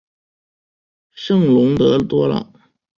[1.11, 2.51] 圣龙德多朗。